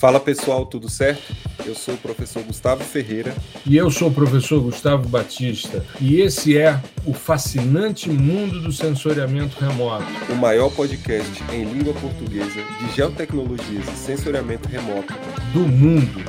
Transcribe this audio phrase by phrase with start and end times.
[0.00, 1.36] Fala pessoal, tudo certo?
[1.66, 3.34] Eu sou o professor Gustavo Ferreira.
[3.66, 5.84] E eu sou o professor Gustavo Batista.
[6.00, 10.06] E esse é o fascinante mundo do sensoriamento remoto.
[10.32, 15.12] O maior podcast em língua portuguesa de geotecnologias e sensoriamento remoto
[15.52, 16.24] do mundo.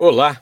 [0.00, 0.36] Olá,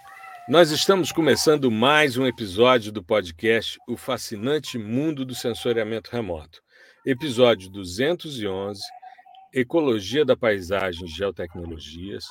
[0.49, 6.63] nós estamos começando mais um episódio do podcast O Fascinante Mundo do Sensoriamento Remoto.
[7.05, 8.81] Episódio 211
[9.55, 12.25] Ecologia da Paisagem Geotecnologias.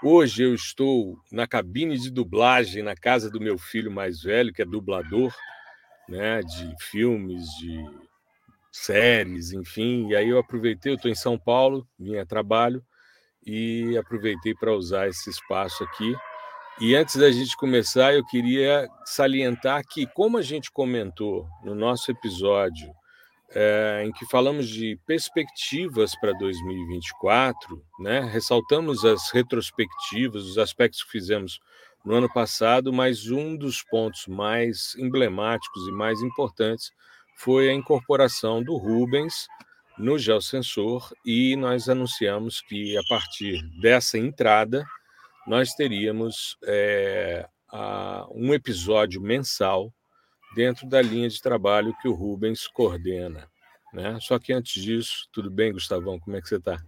[0.00, 4.62] Hoje eu estou na cabine de dublagem na casa do meu filho mais velho, que
[4.62, 5.34] é dublador
[6.08, 7.84] né, de filmes, de
[8.70, 10.06] séries, enfim.
[10.10, 12.80] E aí eu aproveitei, eu estou em São Paulo, vim a trabalho
[13.44, 16.14] e aproveitei para usar esse espaço aqui.
[16.80, 22.08] E antes da gente começar, eu queria salientar que, como a gente comentou no nosso
[22.08, 22.88] episódio
[23.54, 28.20] é, em que falamos de perspectivas para 2024, né?
[28.20, 31.58] ressaltamos as retrospectivas, os aspectos que fizemos
[32.04, 36.90] no ano passado, mas um dos pontos mais emblemáticos e mais importantes
[37.36, 39.46] foi a incorporação do Rubens
[39.96, 44.84] no Geosensor e nós anunciamos que a partir dessa entrada
[45.46, 49.92] nós teríamos é, a, um episódio mensal
[50.58, 53.46] dentro da linha de trabalho que o Rubens coordena.
[53.94, 54.18] Né?
[54.20, 56.18] Só que antes disso, tudo bem, Gustavão?
[56.18, 56.82] Como é que você está?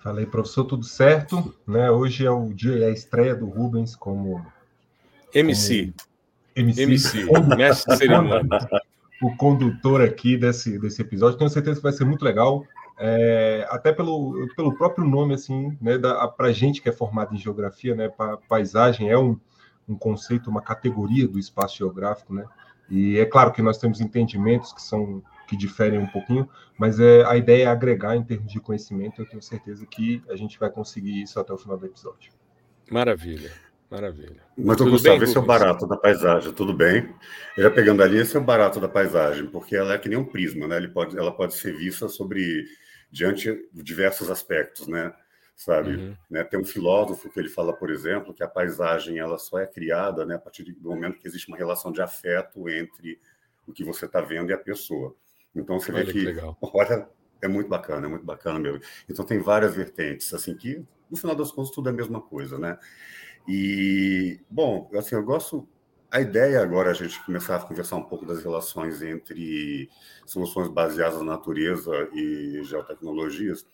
[0.00, 1.52] Falei, professor, tudo certo.
[1.66, 1.90] Né?
[1.90, 4.46] Hoje é o dia, é a estreia do Rubens como
[5.34, 5.92] MC.
[6.54, 7.26] Como MC, MC
[7.58, 8.42] mestre de cerimônia.
[9.20, 11.36] O condutor aqui desse, desse episódio.
[11.36, 12.64] Tenho certeza que vai ser muito legal.
[12.96, 15.98] É, até pelo, pelo próprio nome, assim, né,
[16.36, 19.36] para gente que é formado em geografia, né, pa, paisagem é um,
[19.88, 22.44] um conceito, uma categoria do espaço geográfico, né,
[22.90, 27.24] e é claro que nós temos entendimentos que são que diferem um pouquinho, mas é,
[27.24, 29.20] a ideia é agregar em termos de conhecimento.
[29.20, 32.30] Eu tenho certeza que a gente vai conseguir isso até o final do episódio.
[32.88, 33.50] Maravilha,
[33.90, 34.40] maravilha.
[34.56, 37.12] Mas, tudo Gustavo, bem, esse é o barato da paisagem, tudo bem?
[37.58, 40.24] Já pegando ali, esse é o barato da paisagem, porque ela é que nem um
[40.24, 40.76] prisma, né?
[40.76, 42.64] Ele pode, ela pode ser vista sobre
[43.10, 45.12] diante de diversos aspectos, né?
[45.60, 45.94] Sabe?
[45.94, 46.16] Uhum.
[46.30, 49.66] Né, tem um filósofo que ele fala, por exemplo, que a paisagem ela só é
[49.66, 53.20] criada né, a partir do momento que existe uma relação de afeto entre
[53.66, 55.14] o que você está vendo e a pessoa.
[55.54, 56.40] Então você olha vê que, que
[56.72, 57.06] olha,
[57.42, 58.80] é muito bacana, é muito bacana mesmo.
[59.06, 62.58] Então tem várias vertentes, assim que no final das contas tudo é a mesma coisa,
[62.58, 62.78] né?
[63.46, 65.68] E bom, assim eu gosto.
[66.10, 69.90] A ideia agora é a gente começar a conversar um pouco das relações entre
[70.24, 73.64] soluções baseadas na natureza e geotecnologias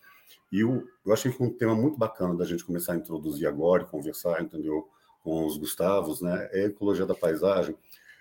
[0.51, 3.83] e eu, eu achei que um tema muito bacana da gente começar a introduzir agora
[3.83, 4.89] e conversar, entendeu?
[5.23, 6.49] Com os Gustavos, né?
[6.53, 7.77] É a ecologia da paisagem,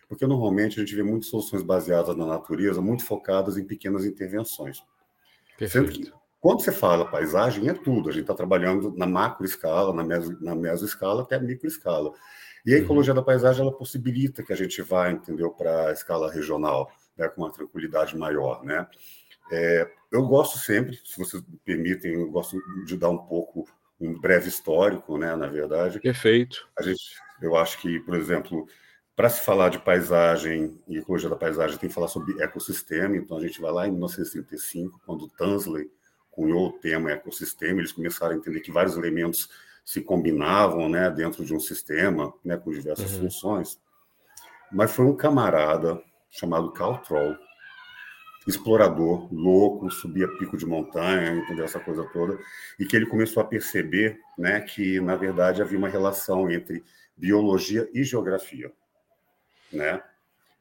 [0.07, 4.83] porque normalmente a gente vê muitas soluções baseadas na natureza, muito focadas em pequenas intervenções.
[5.57, 6.13] Perfeito.
[6.41, 8.09] quando você fala paisagem, é tudo.
[8.09, 11.67] A gente está trabalhando na macro escala, na meso, na meso escala até a micro
[11.67, 12.11] escala.
[12.65, 12.83] E a uhum.
[12.83, 13.19] ecologia uhum.
[13.19, 17.44] da paisagem ela possibilita que a gente vá, entendeu, para a escala regional, né, com
[17.44, 18.85] uma tranquilidade maior, né?
[19.51, 23.67] É, eu gosto sempre, se vocês me permitem, eu gosto de dar um pouco
[24.00, 26.00] um breve histórico, né, na verdade.
[26.00, 26.67] Perfeito.
[26.78, 27.01] A gente,
[27.41, 28.67] eu acho que, por exemplo,
[29.16, 33.16] para se falar de paisagem e ecologia da paisagem, tem que falar sobre ecossistema.
[33.16, 35.89] Então, a gente vai lá em 1935, quando Tansley
[36.29, 39.50] cunhou o tema ecossistema, eles começaram a entender que vários elementos
[39.85, 43.22] se combinavam né, dentro de um sistema, né, com diversas uhum.
[43.22, 43.79] funções.
[44.72, 47.38] Mas foi um camarada chamado Carl Troll,
[48.47, 52.38] explorador, louco, subia pico de montanha, entendeu essa coisa toda,
[52.79, 56.83] e que ele começou a perceber, né, que na verdade havia uma relação entre
[57.17, 58.72] biologia e geografia,
[59.72, 60.01] né?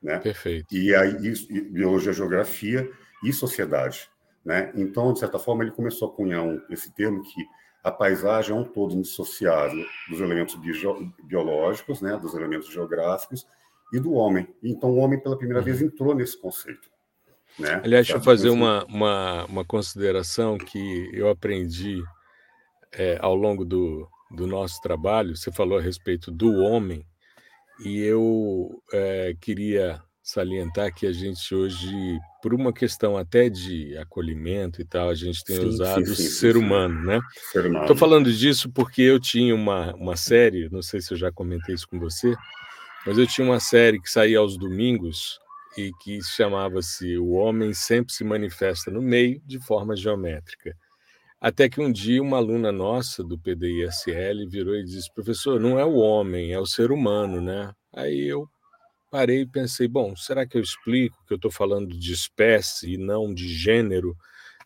[0.03, 0.19] né?
[0.19, 0.75] Perfeito.
[0.75, 1.35] E aí
[1.71, 2.91] biologia, geografia
[3.25, 4.09] e sociedade,
[4.45, 4.71] né?
[4.75, 7.45] Então, de certa forma, ele começou a cunhar um, esse termo que
[7.83, 13.47] a paisagem é um todo indissociável dos elementos bio, biológicos, né, dos elementos geográficos
[13.93, 14.47] e do homem.
[14.63, 15.65] Então, o homem pela primeira uhum.
[15.65, 16.94] vez entrou nesse conceito.
[17.59, 17.81] Né?
[17.85, 22.03] Aliás, deixa eu fazer uma, uma, uma consideração que eu aprendi
[22.93, 25.37] é, ao longo do, do nosso trabalho.
[25.37, 27.07] Você falou a respeito do homem,
[27.81, 34.81] e eu é, queria salientar que a gente hoje, por uma questão até de acolhimento
[34.81, 37.21] e tal, a gente tem sim, usado sim, sim, ser humano, né?
[37.83, 41.75] Estou falando disso porque eu tinha uma, uma série, não sei se eu já comentei
[41.75, 42.35] isso com você,
[43.07, 45.39] mas eu tinha uma série que saía aos domingos
[45.77, 50.77] e que chamava-se O Homem Sempre Se Manifesta no Meio, de forma geométrica.
[51.41, 55.85] Até que um dia uma aluna nossa do PDISL virou e disse: professor, não é
[55.85, 57.71] o homem, é o ser humano, né?
[57.93, 58.49] Aí eu
[59.11, 62.97] parei e pensei: bom, será que eu explico que eu estou falando de espécie e
[62.97, 64.17] não de gênero?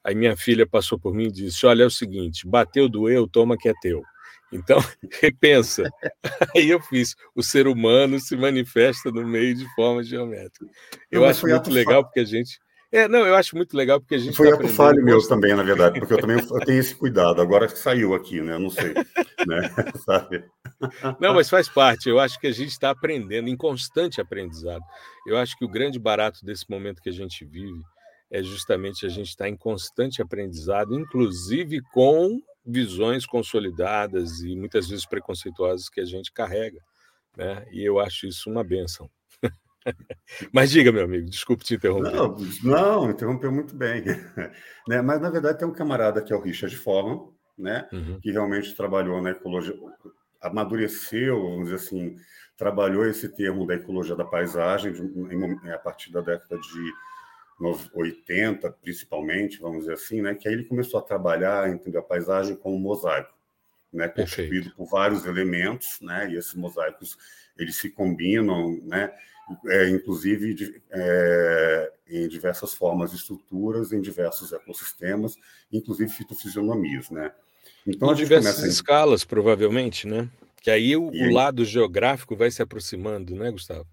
[0.05, 3.57] Aí minha filha passou por mim e disse: olha, é o seguinte, bateu, doeu, toma
[3.59, 4.03] que é teu.
[4.53, 4.79] Então,
[5.21, 5.85] repensa.
[6.57, 10.67] Aí eu fiz, o ser humano se manifesta no meio de forma geométrica.
[11.11, 12.59] Eu não, acho muito legal porque a gente
[12.91, 14.35] é, não, eu acho muito legal porque a gente.
[14.35, 17.43] Foi tá ato falho meu também, na verdade, porque eu também eu tenho esse cuidado.
[17.43, 18.55] Agora que saiu aqui, né?
[18.55, 18.95] Eu não sei.
[18.95, 19.71] né?
[20.07, 20.43] Sabe?
[21.21, 22.09] Não, mas faz parte.
[22.09, 24.83] Eu acho que a gente está aprendendo, em constante aprendizado.
[25.27, 27.83] Eu acho que o grande barato desse momento que a gente vive
[28.31, 34.89] é justamente a gente estar tá em constante aprendizado, inclusive com visões consolidadas e muitas
[34.89, 36.81] vezes preconceituosas que a gente carrega.
[37.35, 37.67] Né?
[37.73, 39.11] E eu acho isso uma benção.
[40.53, 42.13] Mas diga, meu amigo, desculpe te interromper.
[42.13, 44.05] Não, não interrompeu muito bem.
[44.87, 45.01] né?
[45.01, 47.89] Mas, na verdade, tem um camarada que é o Richard Foreman, né?
[47.93, 48.21] Uhum.
[48.21, 49.75] que realmente trabalhou na ecologia,
[50.41, 52.17] amadureceu, vamos dizer assim,
[52.57, 54.93] trabalhou esse termo da ecologia da paisagem
[55.73, 56.93] a partir da década de
[57.95, 60.35] 80, principalmente, vamos dizer assim, né?
[60.35, 63.33] que aí ele começou a trabalhar entendeu, a paisagem como um mosaico,
[63.93, 64.09] né?
[64.09, 66.31] constituído por vários elementos, né?
[66.31, 67.17] e esses mosaicos
[67.57, 69.13] eles se combinam, né?
[69.67, 75.37] é, inclusive de, é, em diversas formas e estruturas, em diversos ecossistemas,
[75.73, 77.33] inclusive fitofisionomias, né?
[77.87, 78.69] Então, em diversas começa...
[78.69, 80.29] escalas, provavelmente, né?
[80.61, 83.87] Que aí o, o, lado geográfico vai se aproximando, né, Gustavo?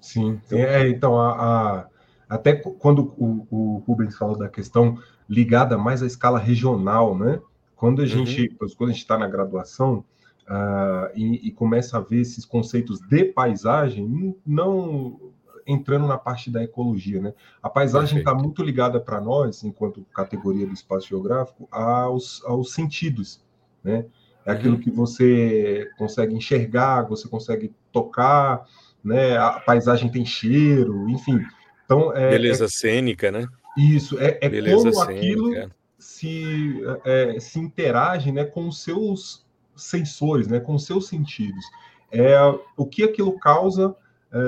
[0.00, 1.88] Sim, é, então, a, a,
[2.28, 7.40] até quando o, o Rubens falou da questão ligada mais à escala regional, né?
[7.76, 8.08] Quando a uhum.
[8.08, 8.68] gente, uhum.
[8.76, 10.04] quando a gente está na graduação,
[10.48, 15.20] uh, e, e, começa a ver esses conceitos de paisagem, não
[15.66, 17.34] entrando na parte da ecologia, né?
[17.62, 23.44] A paisagem está muito ligada para nós, enquanto categoria do espaço geográfico, aos, aos sentidos,
[23.82, 24.06] né?
[24.44, 24.80] É aquilo uhum.
[24.80, 28.64] que você consegue enxergar, você consegue tocar,
[29.02, 29.36] né?
[29.36, 31.40] A paisagem tem cheiro, enfim.
[31.86, 33.46] Então, é, Beleza é, cênica, né?
[33.78, 35.02] Isso, é, é como cênica.
[35.04, 41.64] aquilo se, é, se interage né, com os seus sensores, né, com seus sentidos.
[42.10, 42.36] É
[42.76, 43.94] o que aquilo causa
[44.32, 44.38] é,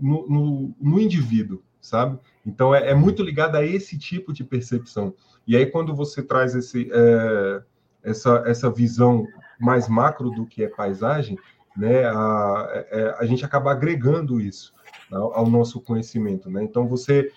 [0.00, 2.18] no, no, no, indivíduo, sabe?
[2.44, 5.14] Então é, é, muito ligado a esse tipo de percepção.
[5.46, 7.62] E aí quando você traz esse, é,
[8.02, 9.26] essa, essa visão
[9.58, 11.38] mais macro do que é paisagem,
[11.76, 14.75] né, a, é, a gente acaba agregando isso
[15.10, 16.62] ao, ao nosso conhecimento, né?
[16.62, 17.30] Então você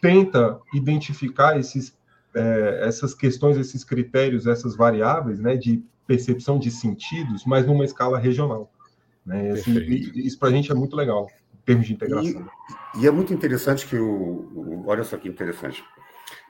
[0.00, 1.96] tenta identificar esses,
[2.34, 8.18] é, essas questões, esses critérios, essas variáveis, né, de percepção de sentidos, mas numa escala
[8.18, 8.72] regional.
[9.24, 9.50] Né?
[9.50, 9.78] Assim,
[10.14, 12.48] isso para a gente é muito legal, em termos de integração.
[12.94, 14.84] E, e, é muito interessante que o, o.
[14.86, 15.84] Olha só que interessante,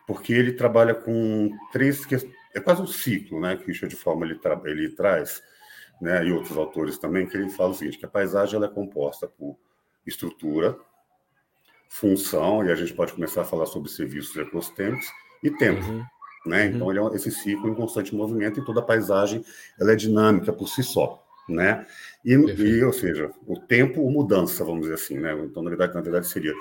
[0.07, 2.07] porque ele trabalha com três.
[2.55, 5.43] É quase um ciclo né, que o Richard Forma ele, tra, ele traz,
[6.01, 8.71] né, e outros autores também, que ele fala o seguinte: que a paisagem ela é
[8.71, 9.59] composta por
[10.09, 10.77] estrutura,
[11.89, 15.07] função, e a gente pode começar a falar sobre serviços ecossistêmicos,
[15.43, 15.85] e tempo.
[15.87, 16.05] Uhum.
[16.47, 16.67] Né?
[16.67, 16.75] Uhum.
[16.75, 19.45] Então, ele é esse ciclo em constante movimento e toda a paisagem
[19.79, 21.25] ela é dinâmica por si só.
[21.49, 21.87] Né?
[22.25, 25.19] E, e, ou seja, o tempo, mudança, vamos dizer assim.
[25.19, 25.33] Né?
[25.45, 26.53] Então, na verdade, na verdade seria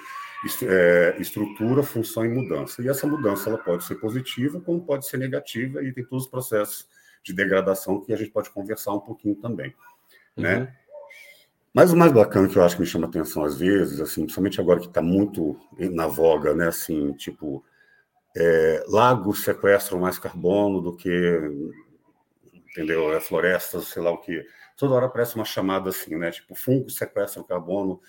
[0.64, 2.82] é, estrutura, função e mudança.
[2.82, 6.32] E essa mudança ela pode ser positiva, como pode ser negativa, e tem todos os
[6.32, 6.88] processos
[7.24, 9.74] de degradação que a gente pode conversar um pouquinho também.
[10.36, 10.54] Né?
[10.54, 10.60] Uhum.
[10.62, 10.76] Né?
[11.78, 14.60] Mas o mais bacana que eu acho que me chama atenção às vezes, assim, principalmente
[14.60, 17.64] agora que está muito na voga, né, assim, tipo,
[18.36, 21.40] é, lagos sequestram mais carbono do que,
[22.52, 23.14] entendeu?
[23.14, 24.44] É, florestas, sei lá o que.
[24.76, 26.32] Toda hora aparece uma chamada assim, né?
[26.32, 28.02] Tipo, fungos sequestram carbono.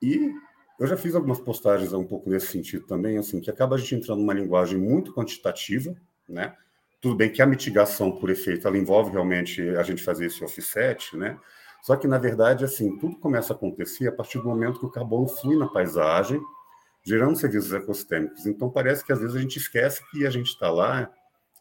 [0.00, 0.32] E
[0.80, 3.94] eu já fiz algumas postagens um pouco nesse sentido também, assim, que acaba a gente
[3.94, 5.94] entrando numa linguagem muito quantitativa,
[6.26, 6.56] né?
[6.98, 11.14] Tudo bem que a mitigação por efeito, ela envolve realmente a gente fazer esse offset,
[11.14, 11.38] né?
[11.86, 14.90] Só que, na verdade, assim, tudo começa a acontecer a partir do momento que o
[14.90, 16.42] carbono flui na paisagem,
[17.04, 18.44] gerando serviços ecossistêmicos.
[18.44, 21.08] Então, parece que às vezes a gente esquece que a gente está lá,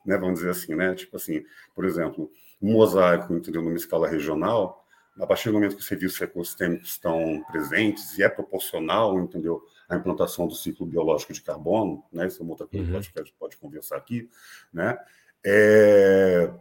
[0.03, 0.95] né, vamos dizer assim, né?
[0.95, 4.83] Tipo assim, por exemplo, um mosaico, entendeu, numa escala regional,
[5.19, 9.95] a partir do momento que os serviços ecossistêmicos estão presentes e é proporcional, entendeu, à
[9.95, 12.25] implantação do ciclo biológico de carbono, né?
[12.25, 12.99] Isso é uma outra coisa uhum.
[12.99, 14.27] que a gente pode conversar aqui,
[14.73, 14.97] né?
[15.45, 16.51] É,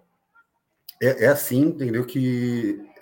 [1.00, 2.92] é, é assim, entendeu, que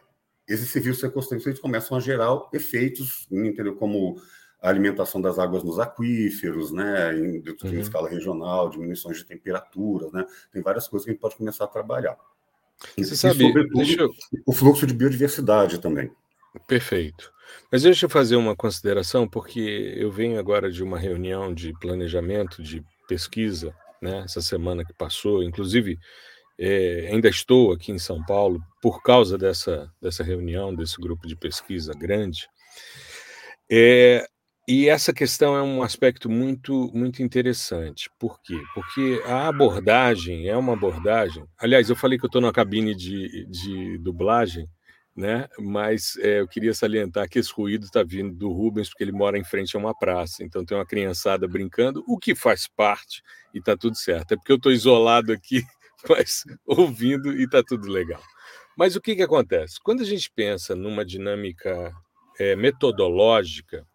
[0.48, 4.20] esses serviços ecossistêmicos começam a gerar efeitos, entendeu, como
[4.60, 7.74] a alimentação das águas nos aquíferos, né, em, uhum.
[7.74, 11.64] em escala regional, diminuições de temperatura, né, tem várias coisas que a gente pode começar
[11.64, 12.16] a trabalhar.
[12.96, 14.10] Você e, sabe, sobretudo, eu...
[14.46, 16.12] o fluxo de biodiversidade também.
[16.66, 17.32] Perfeito.
[17.70, 22.62] Mas deixa eu fazer uma consideração, porque eu venho agora de uma reunião de planejamento,
[22.62, 25.98] de pesquisa, né, essa semana que passou, inclusive
[26.64, 31.34] é, ainda estou aqui em São Paulo por causa dessa, dessa reunião, desse grupo de
[31.34, 32.46] pesquisa grande.
[33.68, 34.24] É,
[34.68, 38.08] e essa questão é um aspecto muito, muito interessante.
[38.16, 38.56] Por quê?
[38.74, 41.44] Porque a abordagem é uma abordagem.
[41.58, 44.68] Aliás, eu falei que eu estou numa cabine de, de dublagem,
[45.16, 45.48] né?
[45.58, 49.36] mas é, eu queria salientar que esse ruído está vindo do Rubens, porque ele mora
[49.36, 50.44] em frente a uma praça.
[50.44, 53.20] Então tem uma criançada brincando, o que faz parte
[53.52, 54.34] e está tudo certo.
[54.34, 55.64] É porque eu estou isolado aqui,
[56.08, 58.22] mas ouvindo e está tudo legal.
[58.76, 59.76] Mas o que, que acontece?
[59.82, 61.92] Quando a gente pensa numa dinâmica
[62.38, 63.86] é, metodológica,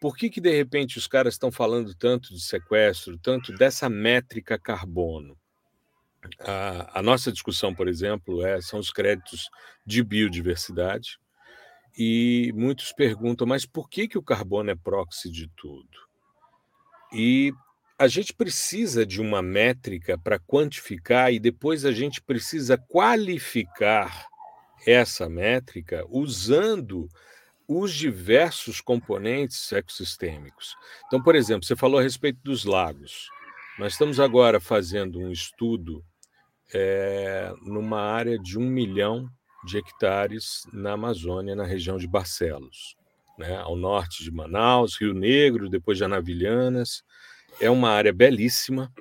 [0.00, 4.58] por que, que de repente os caras estão falando tanto de sequestro, tanto dessa métrica
[4.58, 5.36] carbono?
[6.40, 9.48] A, a nossa discussão, por exemplo, é, são os créditos
[9.86, 11.18] de biodiversidade,
[11.96, 15.88] e muitos perguntam, mas por que, que o carbono é proxy de tudo?
[17.12, 17.52] E
[17.98, 24.28] a gente precisa de uma métrica para quantificar e depois a gente precisa qualificar
[24.86, 27.08] essa métrica usando
[27.66, 30.76] os diversos componentes ecossistêmicos.
[31.06, 33.28] Então, por exemplo, você falou a respeito dos lagos.
[33.78, 36.02] Nós estamos agora fazendo um estudo
[36.72, 39.28] é, numa área de um milhão
[39.64, 42.96] de hectares na Amazônia, na região de Barcelos,
[43.36, 47.02] né, ao norte de Manaus, Rio Negro, depois de Anavilhanas
[47.60, 48.92] é uma área belíssima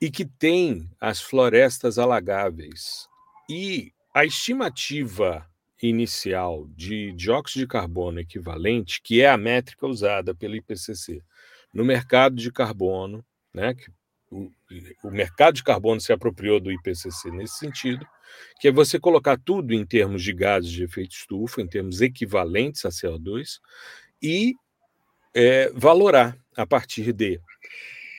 [0.00, 3.08] e que tem as florestas alagáveis.
[3.48, 5.46] E a estimativa
[5.82, 11.22] inicial de dióxido de carbono equivalente, que é a métrica usada pelo IPCC
[11.72, 13.90] no mercado de carbono, né, que
[14.30, 14.50] o,
[15.02, 18.06] o mercado de carbono se apropriou do IPCC nesse sentido,
[18.60, 22.84] que é você colocar tudo em termos de gases de efeito estufa, em termos equivalentes
[22.84, 23.58] a CO2,
[24.22, 24.54] e
[25.34, 27.40] é, valorar a partir de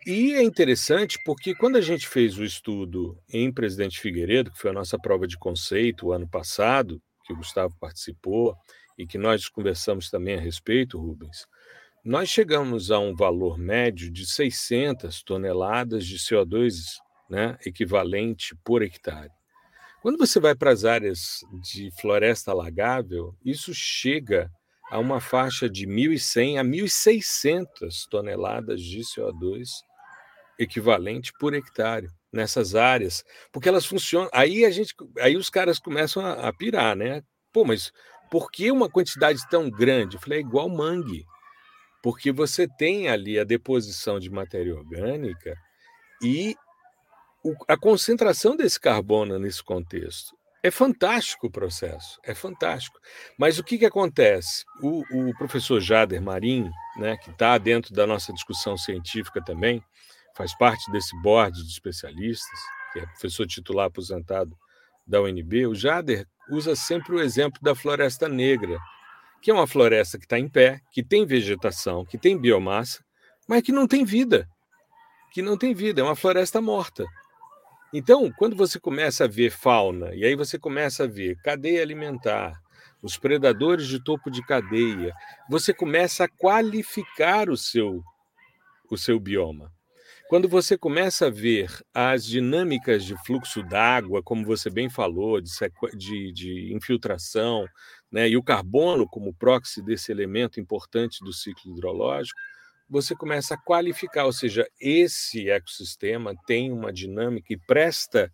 [0.08, 4.70] e é interessante porque quando a gente fez o estudo em Presidente Figueiredo, que foi
[4.70, 8.56] a nossa prova de conceito o ano passado, que o Gustavo participou
[9.00, 11.48] e que nós conversamos também a respeito, Rubens,
[12.04, 19.32] nós chegamos a um valor médio de 600 toneladas de CO2 né, equivalente por hectare.
[20.04, 24.52] Quando você vai para as áreas de floresta alagável, isso chega
[24.89, 29.68] a uma faixa de 1.100 a 1.600 toneladas de CO2
[30.58, 34.30] equivalente por hectare nessas áreas, porque elas funcionam.
[34.34, 37.22] Aí a gente, aí os caras começam a, a pirar, né?
[37.51, 37.92] Pô, mas
[38.30, 40.15] por que uma quantidade tão grande?
[40.15, 41.25] Eu falei, é igual mangue,
[42.04, 45.56] porque você tem ali a deposição de matéria orgânica
[46.22, 46.56] e
[47.44, 50.36] o, a concentração desse carbono nesse contexto.
[50.66, 53.00] É fantástico o processo, é fantástico.
[53.38, 54.66] Mas o que, que acontece?
[54.82, 59.80] O, o professor Jader Marim, né, que está dentro da nossa discussão científica também,
[60.36, 62.60] faz parte desse board de especialistas,
[62.92, 64.58] que é professor titular aposentado
[65.06, 68.80] da UNB, o Jader usa sempre o exemplo da floresta negra,
[69.44, 73.06] que é uma floresta que está em pé, que tem vegetação, que tem biomassa,
[73.48, 74.50] mas que não tem vida.
[75.32, 77.06] Que não tem vida, é uma floresta morta.
[77.98, 82.62] Então, quando você começa a ver fauna, e aí você começa a ver cadeia alimentar,
[83.02, 85.14] os predadores de topo de cadeia,
[85.50, 88.04] você começa a qualificar o seu,
[88.92, 89.72] o seu bioma.
[90.28, 95.50] Quando você começa a ver as dinâmicas de fluxo d'água, como você bem falou, de,
[95.96, 97.66] de, de, infiltração,
[98.12, 102.38] né, e o carbono como proxy desse elemento importante do ciclo hidrológico,
[102.89, 108.32] você começa a qualificar, ou seja, esse ecossistema tem uma dinâmica e presta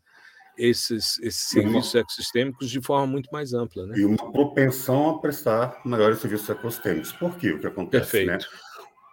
[0.57, 3.85] esses, esses serviços uma, ecossistêmicos de forma muito mais ampla.
[3.87, 3.99] Né?
[3.99, 7.11] E uma propensão a prestar maiores serviços ecossistêmicos.
[7.13, 7.51] Por quê?
[7.51, 8.25] O que acontece?
[8.25, 8.37] Né?
[8.37, 8.51] Perfeito.
[8.51, 8.71] Né?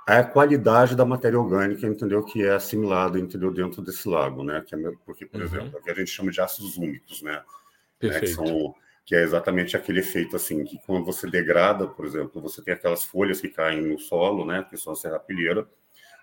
[0.09, 4.64] a qualidade da matéria orgânica, entendeu, que é assimilada, entendeu, dentro desse lago, né?
[4.66, 5.47] Que é, porque, por uhum.
[5.47, 7.42] exemplo, que a gente chama de ácidos úmicos, né?
[7.99, 8.40] Perfeito.
[8.40, 8.47] Né?
[8.47, 8.75] Que, são,
[9.09, 13.05] que, é exatamente aquele efeito assim, que quando você degrada, por exemplo, você tem aquelas
[13.05, 14.67] folhas que caem no solo, né?
[14.69, 15.67] Que são a serrapilheira.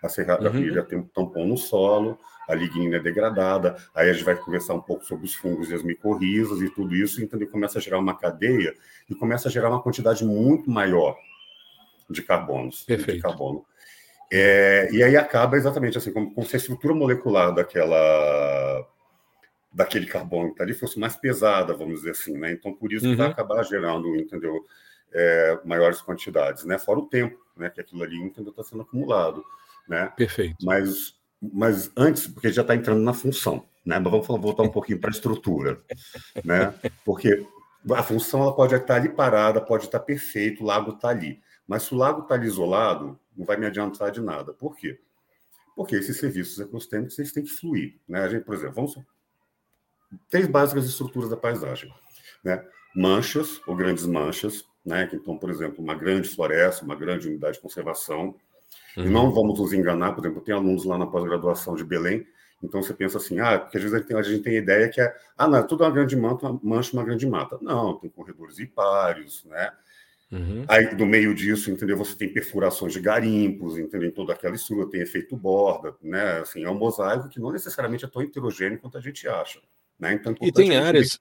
[0.04, 0.88] A serrapilheira uhum.
[0.88, 4.82] tem um tampão no solo, a lignina é degradada, aí a gente vai conversar um
[4.82, 7.50] pouco sobre os fungos e as micorrizas e tudo isso, entendeu?
[7.50, 8.76] Começa a gerar uma cadeia
[9.10, 11.18] e começa a gerar uma quantidade muito maior
[12.08, 13.14] de carbonos, Perfeito.
[13.14, 13.66] de carbono.
[14.32, 18.88] É, e aí acaba exatamente assim, como, como, se a estrutura molecular daquela
[19.76, 22.54] daquele carbono que está ali fosse mais pesada, vamos dizer assim, né?
[22.54, 23.12] Então, por isso uhum.
[23.12, 23.34] que vai uhum.
[23.34, 24.66] acabar gerando, entendeu,
[25.12, 26.78] é, maiores quantidades, né?
[26.78, 27.70] Fora o tempo, né?
[27.70, 29.44] Que aquilo ali, entendeu, está sendo acumulado,
[29.86, 30.14] né?
[30.16, 30.56] Perfeito.
[30.64, 34.00] Mas, mas antes, porque já está entrando na função, né?
[34.00, 35.82] Mas vamos voltar um pouquinho para a estrutura,
[36.42, 36.74] né?
[37.04, 37.46] Porque
[37.94, 41.42] a função ela pode estar ali parada, pode estar perfeito, o lago está ali.
[41.68, 44.54] Mas se o lago está ali isolado, não vai me adiantar de nada.
[44.54, 44.98] Por quê?
[45.76, 48.00] Porque esses serviços ecossistêmicos eles têm que fluir.
[48.08, 48.22] Né?
[48.22, 48.96] A gente, por exemplo, vamos
[50.30, 51.94] três básicas estruturas da paisagem.
[52.44, 52.64] né?
[52.96, 55.10] manchas ou grandes manchas, né?
[55.12, 58.36] Então, por exemplo, uma grande floresta, uma grande unidade de conservação.
[58.96, 59.06] Uhum.
[59.06, 62.26] E não vamos nos enganar, por exemplo, tem alunos lá na pós-graduação de Belém,
[62.64, 64.62] então você pensa assim, ah, porque às vezes a gente, tem, a gente tem a
[64.62, 67.58] ideia que é, ah, não, é tudo uma grande manta, mancha, uma grande mata.
[67.62, 69.72] Não, tem corredores ripários, né?
[70.32, 70.66] Uhum.
[70.68, 71.98] Aí, no meio disso, entendeu?
[71.98, 74.10] Você tem perfurações de garimpos, entendeu?
[74.10, 76.40] Em toda aquela estrutura, tem efeito borda, né?
[76.40, 79.60] Assim, é um mosaico que não necessariamente é tão heterogêneo quanto a gente acha.
[80.00, 80.14] Né?
[80.14, 81.20] Então, é e tem áreas,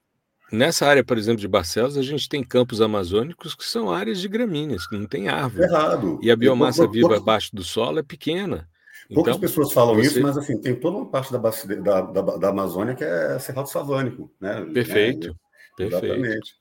[0.51, 4.27] Nessa área, por exemplo, de Barcelos, a gente tem campos amazônicos que são áreas de
[4.27, 5.65] gramíneas, que não tem árvore.
[5.65, 6.19] Errado.
[6.21, 8.69] E a biomassa e, viva abaixo do solo é pequena.
[9.13, 10.07] Poucas então, pessoas falam você...
[10.07, 13.69] isso, mas assim, tem toda uma parte da, da, da, da Amazônia que é cerrado
[13.69, 14.31] savânico.
[14.39, 14.65] Né?
[14.73, 15.35] Perfeito.
[15.79, 16.53] É, exatamente.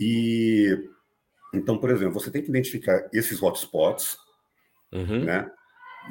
[0.00, 0.76] E
[1.54, 4.16] então, por exemplo, você tem que identificar esses hotspots,
[4.92, 5.24] uhum.
[5.24, 5.50] né?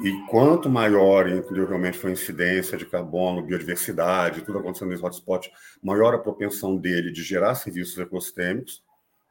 [0.02, 5.50] E quanto maior, realmente foi a incidência de carbono, biodiversidade, tudo acontecendo nesse hotspot,
[5.82, 8.82] maior a propensão dele de gerar serviços ecossistêmicos,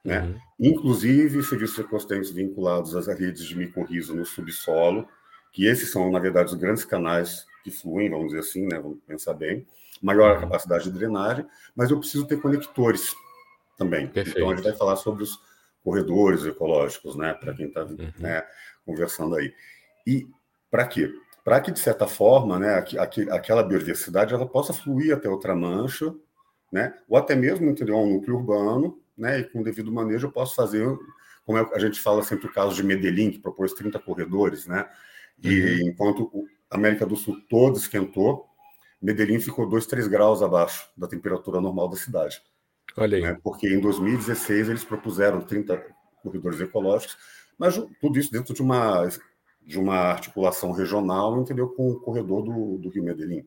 [0.04, 0.22] né?
[0.22, 0.40] Uhum.
[0.60, 5.08] Inclusive serviços ecossistêmicos vinculados às redes de micorriza no subsolo,
[5.52, 8.80] que esses são, na verdade, os grandes canais que fluem, vamos dizer assim, né?
[8.80, 9.66] Vamos pensar bem.
[10.02, 10.42] Maior a uhum.
[10.42, 11.46] capacidade de drenagem,
[11.76, 13.16] mas eu preciso ter conectores
[13.78, 14.08] também.
[14.08, 14.38] Perfeito.
[14.38, 15.40] Então a gente vai falar sobre os
[15.84, 17.34] corredores ecológicos, né?
[17.34, 18.12] Para quem está uhum.
[18.20, 18.46] né,
[18.86, 19.54] conversando aí.
[20.06, 20.28] E
[20.70, 21.14] para quê?
[21.44, 22.84] Para que, de certa forma, né,
[23.32, 26.14] aquela biodiversidade ela possa fluir até outra mancha,
[26.72, 30.56] né, ou até mesmo entendeu, um núcleo urbano, né, e com devido manejo eu posso
[30.56, 30.86] fazer,
[31.46, 34.86] como é a gente fala sempre o caso de Medellín, que propôs 30 corredores, né,
[35.42, 35.90] e uhum.
[35.90, 36.32] enquanto
[36.70, 38.46] a América do Sul toda esquentou,
[39.02, 42.42] Medellín ficou 2, 3 graus abaixo da temperatura normal da cidade.
[42.98, 43.24] Olha aí.
[43.24, 45.82] Né, porque em 2016 eles propuseram 30
[46.22, 47.16] corredores ecológicos,
[47.58, 49.08] mas tudo isso dentro de uma
[49.68, 53.46] de uma articulação regional, entendeu, com o corredor do, do Rio Medellín.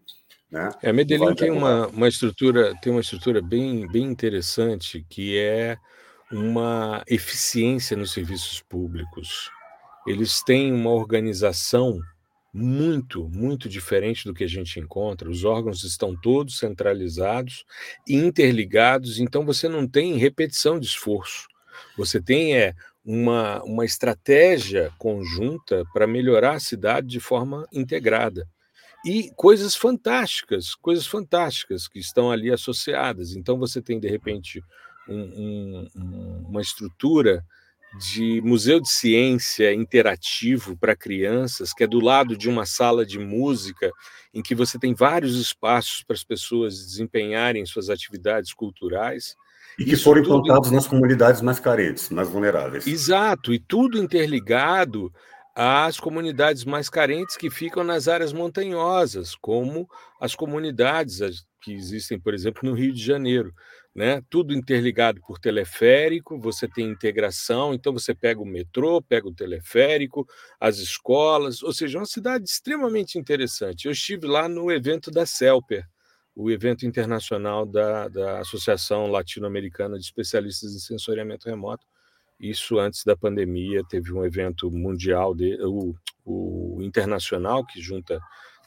[0.50, 0.68] Né?
[0.82, 5.78] É, Medellín tem uma, uma estrutura tem uma estrutura bem, bem interessante que é
[6.30, 9.50] uma eficiência nos serviços públicos.
[10.06, 11.98] Eles têm uma organização
[12.52, 15.30] muito, muito diferente do que a gente encontra.
[15.30, 17.64] Os órgãos estão todos centralizados
[18.06, 21.48] e interligados, então você não tem repetição de esforço.
[21.96, 28.46] Você tem é, uma, uma estratégia conjunta para melhorar a cidade de forma integrada.
[29.04, 33.34] E coisas fantásticas, coisas fantásticas que estão ali associadas.
[33.34, 34.62] Então, você tem, de repente,
[35.08, 37.42] um, um, uma estrutura
[37.98, 43.18] de museu de ciência interativo para crianças, que é do lado de uma sala de
[43.18, 43.90] música,
[44.32, 49.34] em que você tem vários espaços para as pessoas desempenharem suas atividades culturais.
[49.80, 50.74] E que Isso foram implantados tudo...
[50.74, 52.86] nas comunidades mais carentes, mais vulneráveis.
[52.86, 55.10] Exato, e tudo interligado
[55.56, 59.88] às comunidades mais carentes que ficam nas áreas montanhosas, como
[60.20, 61.18] as comunidades
[61.62, 63.54] que existem, por exemplo, no Rio de Janeiro.
[63.94, 64.22] Né?
[64.28, 70.26] Tudo interligado por teleférico, você tem integração, então você pega o metrô, pega o teleférico,
[70.60, 73.86] as escolas, ou seja, uma cidade extremamente interessante.
[73.86, 75.86] Eu estive lá no evento da Celper,
[76.34, 81.86] o evento internacional da, da Associação Latino-Americana de Especialistas em Sensoriamento Remoto.
[82.38, 88.20] Isso antes da pandemia, teve um evento mundial, de, o, o internacional, que junta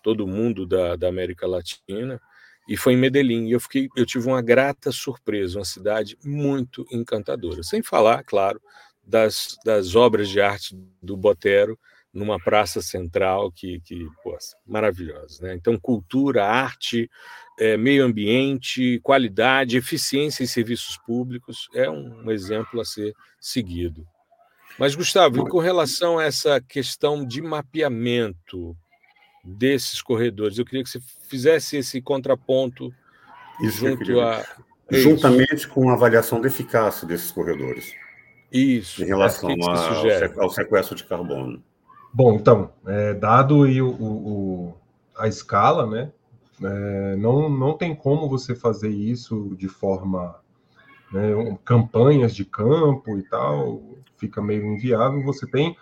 [0.03, 2.21] todo mundo da, da América Latina,
[2.67, 3.47] e foi em Medellín.
[3.47, 7.63] E eu, fiquei, eu tive uma grata surpresa, uma cidade muito encantadora.
[7.63, 8.61] Sem falar, claro,
[9.03, 11.77] das, das obras de arte do Botero,
[12.13, 15.47] numa praça central que, que pô, maravilhosa.
[15.47, 15.55] Né?
[15.55, 17.09] Então, cultura, arte,
[17.59, 24.05] é, meio ambiente, qualidade, eficiência em serviços públicos é um exemplo a ser seguido.
[24.77, 28.75] Mas, Gustavo, e com relação a essa questão de mapeamento
[29.43, 32.93] desses corredores, eu queria que você fizesse esse contraponto
[33.61, 34.43] Isso junto a.
[34.91, 37.93] Juntamente com a avaliação da eficácia desses corredores.
[38.51, 39.03] Isso.
[39.03, 41.63] Em relação a, ao sequestro de carbono.
[42.13, 44.77] Bom, então, é, dado o, o,
[45.17, 46.11] a escala, né,
[46.61, 50.35] é, não, não tem como você fazer isso de forma.
[51.11, 53.81] Né, campanhas de campo e tal,
[54.17, 55.23] fica meio inviável.
[55.23, 55.75] Você tem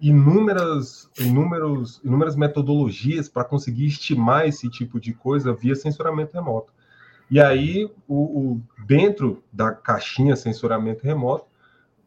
[0.00, 6.72] inúmeras, inúmeros, inúmeras metodologias para conseguir estimar esse tipo de coisa via sensoramento remoto.
[7.30, 11.46] E aí, o, o, dentro da caixinha sensoramento remoto,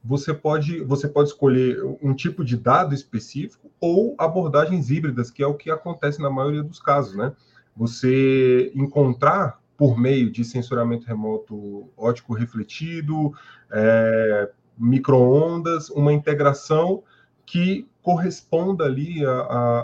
[0.03, 5.47] você pode, você pode escolher um tipo de dado específico ou abordagens híbridas, que é
[5.47, 7.33] o que acontece na maioria dos casos, né?
[7.75, 13.33] Você encontrar por meio de sensoramento remoto ótico refletido,
[13.71, 17.03] é, microondas, uma integração
[17.45, 19.23] que corresponda ali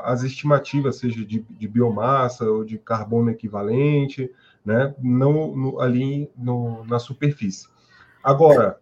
[0.03, 4.31] às estimativas, seja de, de, biomassa ou de carbono equivalente,
[4.63, 7.67] né, no, no ali no, na superfície.
[8.23, 8.79] Agora,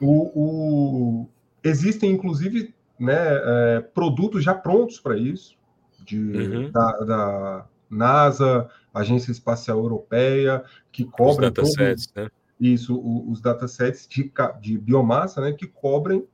[0.00, 1.28] o, o,
[1.62, 5.56] existem inclusive né, é, produtos já prontos para isso,
[6.04, 6.70] de, uhum.
[6.70, 11.48] da, da, NASA, Agência Espacial Europeia, que cobrem.
[11.48, 12.30] Os datasets, todo, né?
[12.58, 16.26] Isso, o, os datasets de, de biomassa, né, que cobrem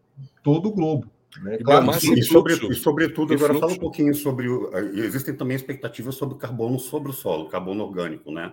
[0.43, 1.11] todo o globo.
[1.41, 1.59] Né?
[1.59, 4.49] Claro, e, e, sobre, e sobretudo, e agora fala um pouquinho sobre.
[4.49, 8.53] O, existem também expectativas sobre o carbono sobre o solo, carbono orgânico, né?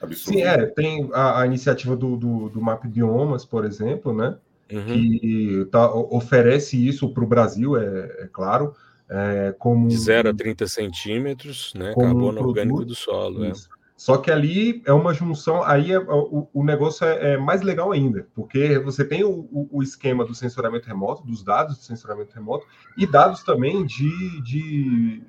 [0.00, 0.38] Absurdo.
[0.38, 4.36] Sim, é, tem a, a iniciativa do, do, do, MAP Biomas, por exemplo, né?
[4.70, 4.84] Uhum.
[4.84, 8.74] Que tá, oferece isso para o Brasil, é, é claro.
[9.10, 11.94] É, como, de 0 a 30 centímetros, né?
[11.94, 13.44] Carbono um orgânico do solo.
[13.44, 13.52] É.
[13.98, 17.90] Só que ali é uma junção, aí é, o, o, negócio é, é, mais legal
[17.90, 22.64] ainda, porque você tem o, o, esquema do sensoramento remoto, dos dados de sensoramento remoto,
[22.96, 25.20] e dados também de, de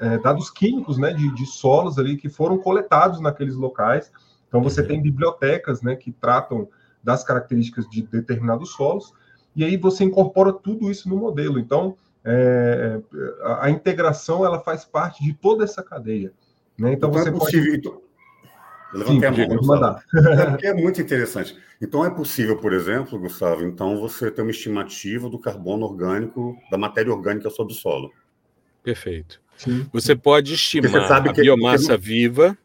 [0.00, 4.10] é, dados químicos, né, de, de, solos ali que foram coletados naqueles locais.
[4.48, 4.88] Então você uhum.
[4.88, 6.68] tem bibliotecas, né, que tratam
[7.02, 9.12] das características de determinados solos,
[9.54, 11.58] e aí você incorpora tudo isso no modelo.
[11.58, 13.00] Então é,
[13.42, 16.32] a, a integração ela faz parte de toda essa cadeia.
[16.78, 16.92] Né?
[16.92, 17.72] Então, então, você é possível.
[17.72, 17.78] Pode...
[17.78, 18.10] Então...
[18.92, 19.98] Levantei a mão.
[20.62, 21.56] É, é muito interessante.
[21.80, 26.76] Então é possível, por exemplo, Gustavo, então você ter uma estimativa do carbono orgânico, da
[26.76, 28.10] matéria orgânica sobre o solo.
[28.82, 29.40] Perfeito.
[29.56, 29.86] Sim.
[29.92, 32.56] Você pode estimar a que, biomassa viva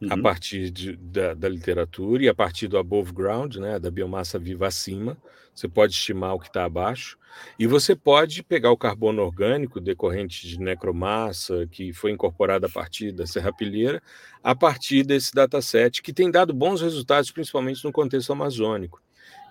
[0.00, 0.08] uhum.
[0.10, 4.38] a partir de, da, da, literatura e a partir do above ground, né, da biomassa
[4.38, 5.16] viva acima.
[5.54, 7.16] Você pode estimar o que está abaixo.
[7.58, 13.12] E você pode pegar o carbono orgânico decorrente de necromassa, que foi incorporado a partir
[13.12, 14.02] da serrapilheira,
[14.42, 19.00] a partir desse dataset, que tem dado bons resultados, principalmente no contexto amazônico.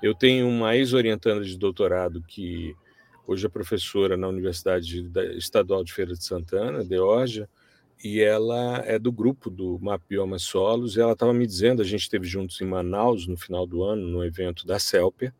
[0.01, 2.75] Eu tenho uma ex-orientanda de doutorado que
[3.25, 7.49] hoje é professora na Universidade Estadual de Feira de Santana, Deorja,
[8.03, 12.01] e ela é do grupo do Mapioma Solos, e ela estava me dizendo, a gente
[12.01, 15.33] esteve juntos em Manaus no final do ano, no evento da CELPER,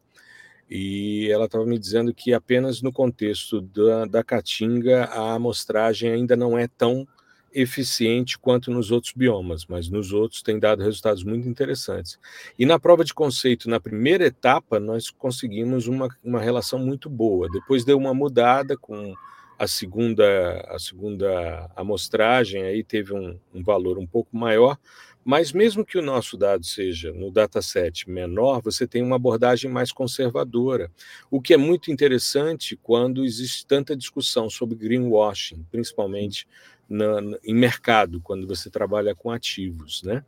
[0.70, 6.36] e ela estava me dizendo que apenas no contexto da, da caatinga a amostragem ainda
[6.36, 7.06] não é tão
[7.54, 12.20] eficiente quanto nos outros biomas, mas nos outros tem dado resultados muito interessantes.
[12.58, 17.48] E na prova de conceito, na primeira etapa, nós conseguimos uma, uma relação muito boa.
[17.52, 19.14] Depois deu uma mudada com
[19.58, 24.78] a segunda, a segunda amostragem, aí teve um, um valor um pouco maior,
[25.24, 29.92] mas mesmo que o nosso dado seja no dataset menor, você tem uma abordagem mais
[29.92, 30.92] conservadora,
[31.32, 36.46] o que é muito interessante quando existe tanta discussão sobre greenwashing, principalmente
[36.90, 40.04] na, em mercado, quando você trabalha com ativos.
[40.04, 40.24] Né?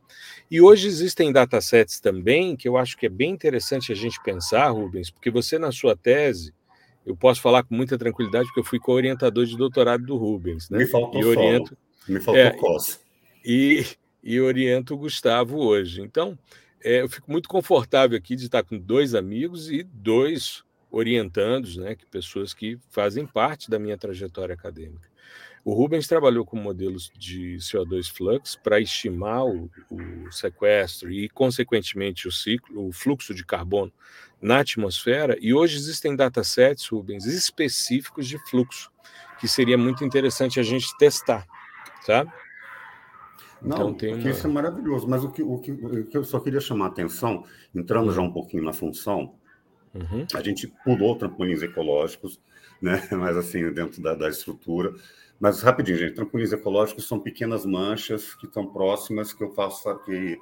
[0.49, 4.69] E hoje existem datasets também que eu acho que é bem interessante a gente pensar,
[4.69, 6.53] Rubens, porque você, na sua tese,
[7.05, 10.69] eu posso falar com muita tranquilidade, porque eu fui co-orientador de doutorado do Rubens.
[10.69, 10.79] Né?
[10.79, 12.57] Me faltou e oriento, Me faltou é,
[13.45, 13.85] E,
[14.23, 16.01] e oriento o Gustavo hoje.
[16.01, 16.37] Então,
[16.83, 21.93] é, eu fico muito confortável aqui de estar com dois amigos e dois orientandos, né,
[21.93, 25.09] que pessoas que fazem parte da minha trajetória acadêmica.
[25.65, 32.28] O Rubens trabalhou com modelos de CO2 flux para estimar o, o, sequestro e, consequentemente,
[32.28, 33.91] o ciclo, o fluxo de carbono
[34.39, 35.36] na atmosfera.
[35.41, 38.91] E hoje existem datasets, Rubens, específicos de fluxo,
[39.39, 41.47] que seria muito interessante a gente testar,
[42.06, 42.32] sabe?
[43.60, 44.30] Não, então, uma...
[44.30, 46.89] isso é maravilhoso, mas o que, o, que, o que eu só queria chamar a
[46.89, 49.34] atenção, entrando já um pouquinho na função,
[49.95, 50.28] uhum.
[50.32, 52.39] a gente pulou trampolins ecológicos,
[52.80, 53.01] né?
[53.12, 54.93] mas assim, dentro da, da estrutura.
[55.39, 60.39] Mas rapidinho, gente, trampolins ecológicos são pequenas manchas que estão próximas, que eu faço que,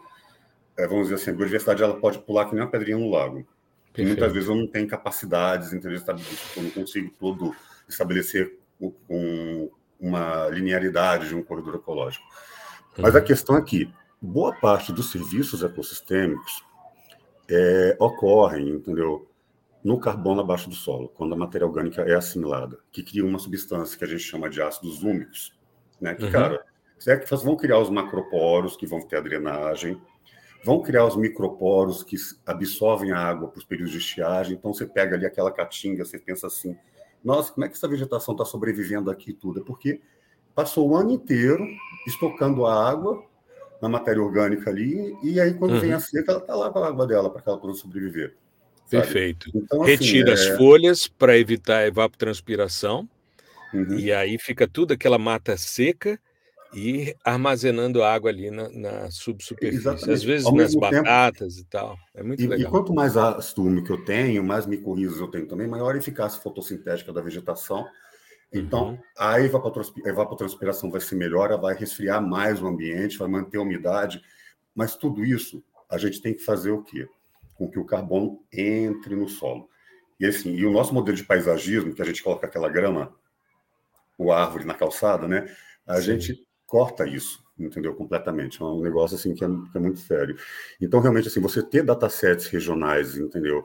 [0.77, 3.45] é, vamos dizer assim, a biodiversidade ela pode pular que nem uma pedrinha no lago.
[3.97, 5.99] muitas vezes eu não tenho capacidades, entendeu?
[6.55, 7.55] Eu não consigo todo
[7.87, 8.57] estabelecer
[9.07, 12.25] com uma linearidade de um corredor ecológico.
[12.97, 13.25] Mas a uhum.
[13.25, 16.63] questão é que boa parte dos serviços ecossistêmicos
[17.49, 19.27] é, ocorrem, entendeu?
[19.83, 23.97] No carbono abaixo do solo, quando a matéria orgânica é assimilada, que cria uma substância
[23.97, 25.53] que a gente chama de ácidos úmicos,
[25.99, 26.15] né?
[26.15, 26.31] Que, uhum.
[26.31, 26.63] cara,
[27.05, 30.01] é que vão criar os macroporos que vão ter a drenagem,
[30.63, 32.15] vão criar os microporos que
[32.45, 34.55] absorvem a água para os períodos de estiagem.
[34.55, 36.77] Então, você pega ali aquela caatinga, você pensa assim,
[37.21, 39.59] nossa, como é que essa vegetação está sobrevivendo aqui tudo?
[39.59, 40.01] É porque
[40.55, 41.65] passou o ano inteiro
[42.07, 43.21] estocando a água
[43.81, 45.79] na matéria orgânica ali, e aí quando uhum.
[45.81, 48.37] vem a seca, ela está lá com a água dela para que ela possa sobreviver.
[48.97, 49.03] Sabe?
[49.03, 49.51] Perfeito.
[49.53, 50.33] Então, assim, Retira é...
[50.33, 53.07] as folhas para evitar a evapotranspiração,
[53.73, 53.97] uhum.
[53.97, 56.19] e aí fica tudo aquela mata seca
[56.73, 59.81] e armazenando água ali na, na subsuperfície.
[59.81, 60.11] Exatamente.
[60.11, 61.97] Às vezes Ao nas batatas tempo, e tal.
[62.15, 62.67] É muito e, legal.
[62.67, 66.41] E quanto mais ácido úmico eu tenho, mais micorrizas eu tenho também, maior a eficácia
[66.41, 67.85] fotossintética da vegetação
[68.53, 68.97] então, uhum.
[69.17, 74.21] a evapotranspiração vai ser melhor, vai resfriar mais o ambiente, vai manter a umidade,
[74.75, 77.07] mas tudo isso a gente tem que fazer o quê?
[77.63, 79.69] Com que o carbono entre no solo.
[80.19, 83.15] E assim, e o nosso modelo de paisagismo, que a gente coloca aquela grama,
[84.17, 85.53] o árvore na calçada, né?
[85.87, 86.19] A Sim.
[86.19, 87.95] gente corta isso, entendeu?
[87.95, 88.61] Completamente.
[88.61, 90.37] É um negócio assim que é, que é, muito sério.
[90.79, 93.63] Então, realmente, assim, você ter datasets regionais, entendeu?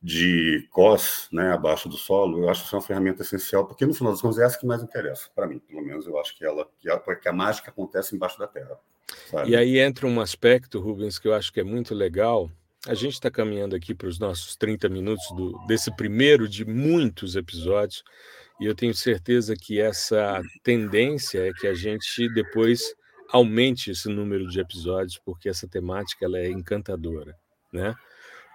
[0.00, 3.84] De COS, né, abaixo do solo, eu acho que isso é uma ferramenta essencial, porque
[3.84, 6.06] no final das contas é essa que mais interessa, para mim, pelo menos.
[6.06, 8.78] Eu acho que ela, que a, que a mágica acontece embaixo da terra.
[9.28, 9.50] Sabe?
[9.50, 12.50] E aí entra um aspecto, Rubens, que eu acho que é muito legal.
[12.86, 17.34] A gente está caminhando aqui para os nossos 30 minutos do, desse primeiro de muitos
[17.34, 18.04] episódios.
[18.60, 22.94] E eu tenho certeza que essa tendência é que a gente depois
[23.30, 27.36] aumente esse número de episódios, porque essa temática ela é encantadora,
[27.72, 27.94] né?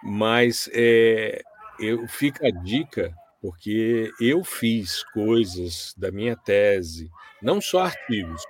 [0.02, 1.42] Mas é,
[1.80, 7.10] eu fica a dica porque eu fiz coisas da minha tese,
[7.42, 8.42] não só artigos,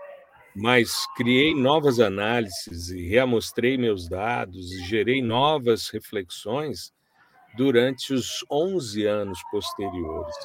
[0.55, 6.93] mas criei novas análises e reamostrei meus dados e gerei novas reflexões
[7.55, 10.35] durante os 11 anos posteriores.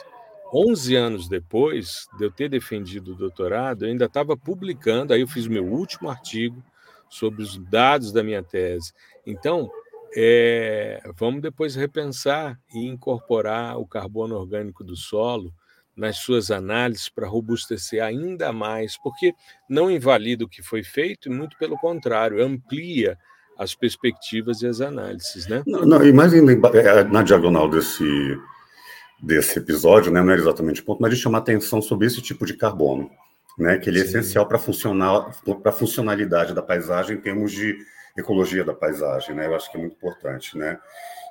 [0.53, 5.29] 11 anos depois de eu ter defendido o doutorado, eu ainda estava publicando, aí eu
[5.29, 6.62] fiz meu último artigo
[7.09, 8.92] sobre os dados da minha tese.
[9.27, 9.71] Então,
[10.16, 15.53] é, vamos depois repensar e incorporar o carbono orgânico do solo
[15.99, 19.35] nas suas análises para robustecer ainda mais, porque
[19.69, 23.19] não invalida o que foi feito, muito pelo contrário, amplia
[23.59, 25.49] as perspectivas e as análises.
[25.49, 25.63] Né?
[25.67, 28.39] Não, não e mais ainda é, na diagonal desse
[29.21, 32.47] desse episódio, né, não era exatamente o ponto, mas de chamar atenção sobre esse tipo
[32.47, 33.11] de carbono,
[33.59, 34.11] né, que ele é Sim.
[34.11, 37.77] essencial para funcionar para a funcionalidade da paisagem em termos de
[38.17, 39.47] ecologia da paisagem, né?
[39.47, 40.79] Eu acho que é muito importante, né?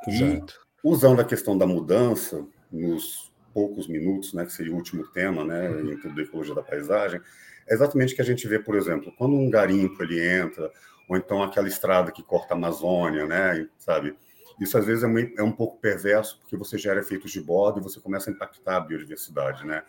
[0.08, 0.54] Exato.
[0.84, 3.27] E usando a questão da mudança nos
[3.58, 7.20] poucos minutos, né, que seria o último tema, né, em tudo da ecologia da paisagem,
[7.68, 10.72] é exatamente o que a gente vê, por exemplo, quando um garimpo ele entra,
[11.10, 14.16] ou então aquela estrada que corta a Amazônia, né, sabe?
[14.62, 17.84] Isso às vezes é, é um pouco perverso, porque você gera efeitos de borda e
[17.84, 19.82] você começa a impactar a biodiversidade, né?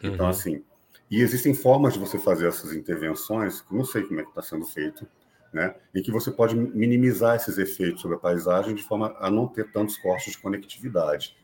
[0.00, 0.30] Então, uhum.
[0.30, 0.64] assim,
[1.10, 4.42] e existem formas de você fazer essas intervenções, que não sei como é que está
[4.42, 5.04] sendo feito,
[5.52, 5.74] né?
[5.92, 9.72] Em que você pode minimizar esses efeitos sobre a paisagem de forma a não ter
[9.72, 11.36] tantos cortes de conectividade,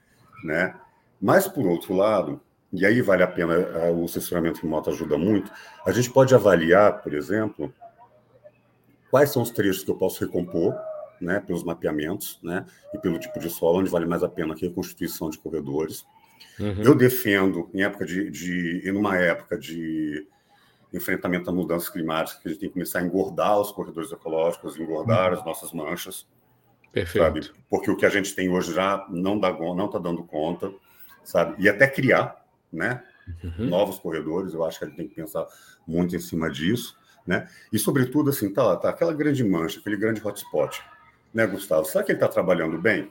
[0.44, 0.76] né?
[1.22, 2.40] Mas, por outro lado,
[2.72, 3.54] e aí vale a pena,
[3.94, 5.52] o assessoramento remoto ajuda muito,
[5.86, 7.72] a gente pode avaliar, por exemplo,
[9.08, 10.74] quais são os trechos que eu posso recompor,
[11.20, 14.56] né, pelos mapeamentos, né, e pelo tipo de solo, onde vale mais a pena a
[14.56, 16.04] reconstituição de corredores.
[16.58, 16.82] Uhum.
[16.82, 20.26] Eu defendo, em época de, de, em uma época de
[20.92, 24.76] enfrentamento a mudanças climáticas, que a gente tem que começar a engordar os corredores ecológicos,
[24.76, 25.38] engordar uhum.
[25.38, 26.26] as nossas manchas.
[26.90, 27.24] Perfeito.
[27.24, 27.50] Sabe?
[27.70, 30.72] Porque o que a gente tem hoje já não dá não está dando conta,
[31.24, 31.62] sabe?
[31.62, 33.02] E até criar, né?
[33.42, 33.66] Uhum.
[33.66, 35.46] Novos corredores, eu acho que a gente tem que pensar
[35.86, 37.48] muito em cima disso, né?
[37.72, 40.82] E sobretudo assim, tá lá, tá aquela grande mancha, aquele grande hotspot
[41.32, 41.84] né, Gustavo?
[41.84, 43.10] Será que ele está trabalhando bem?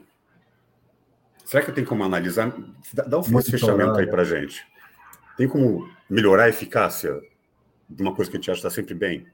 [1.43, 2.53] Será que tem como analisar?
[2.93, 4.65] Dá um Muito fechamento aí para gente.
[5.35, 7.19] Tem como melhorar a eficácia
[7.89, 9.25] de uma coisa que a gente acha que está sempre bem?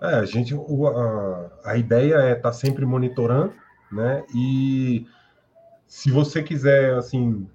[0.00, 3.52] É, a gente, o, a, a ideia é estar tá sempre monitorando,
[3.90, 4.24] né?
[4.34, 5.06] E
[5.86, 7.46] se você quiser, assim,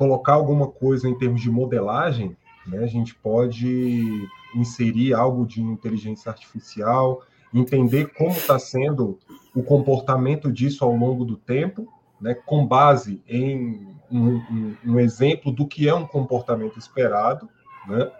[0.00, 2.34] colocar alguma coisa em termos de modelagem,
[2.66, 9.18] né, a gente pode inserir algo de inteligência artificial, entender como está sendo
[9.54, 11.86] o comportamento disso ao longo do tempo,
[12.18, 17.46] né, com base em um, um, um, exemplo do que é um comportamento esperado,
[17.86, 18.10] né?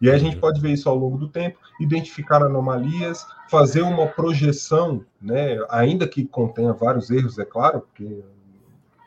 [0.00, 4.08] E aí a gente pode ver isso ao longo do tempo, identificar anomalias, fazer uma
[4.08, 8.24] projeção, né, ainda que contenha vários erros, é claro, porque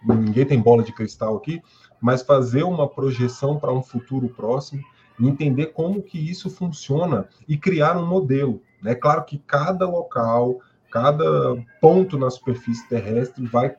[0.05, 1.61] ninguém tem bola de cristal aqui,
[2.01, 4.81] mas fazer uma projeção para um futuro próximo,
[5.19, 8.61] entender como que isso funciona e criar um modelo.
[8.81, 8.95] É né?
[8.95, 10.59] claro que cada local,
[10.91, 13.75] cada ponto na superfície terrestre vai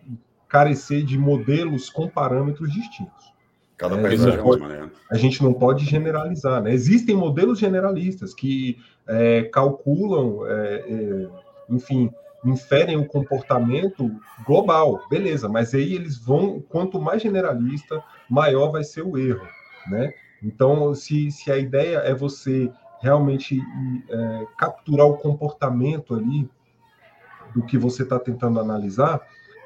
[0.48, 3.32] carecer de modelos com parâmetros distintos.
[3.76, 4.64] Cada é, país a, gente pode,
[5.10, 6.62] a gente não pode generalizar.
[6.62, 6.72] Né?
[6.72, 11.28] Existem modelos generalistas que é, calculam, é, é,
[11.68, 12.12] enfim,
[12.44, 14.10] inferem o comportamento
[14.44, 19.46] global, beleza, mas aí eles vão, quanto mais generalista, maior vai ser o erro,
[19.86, 20.12] né?
[20.42, 23.60] Então, se, se a ideia é você realmente
[24.08, 26.48] é, capturar o comportamento ali
[27.54, 29.20] do que você está tentando analisar,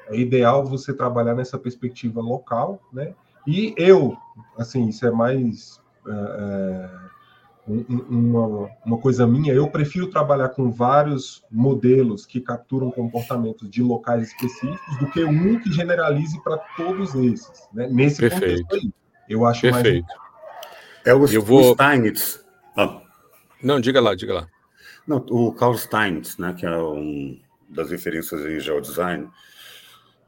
[0.09, 3.13] é ideal você trabalhar nessa perspectiva local, né?
[3.45, 4.15] E eu,
[4.57, 7.07] assim, isso é mais é, é
[7.67, 14.29] uma, uma coisa minha, eu prefiro trabalhar com vários modelos que capturam comportamentos de locais
[14.29, 17.87] específicos do que um que generalize para todos esses, né?
[17.91, 18.63] Nesse Perfeito.
[18.63, 18.93] contexto aí.
[19.29, 20.05] Eu acho Perfeito.
[20.05, 20.27] mais...
[21.05, 21.71] É o, eu vou...
[21.71, 22.43] o Steinitz.
[22.77, 23.01] Ah.
[23.61, 24.47] Não, diga lá, diga lá.
[25.05, 29.27] Não, o Carl Steinitz, né, que é um das referências em geodesign,